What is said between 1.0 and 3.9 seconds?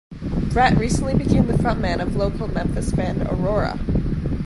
became the frontman of local Memphis band Aurora.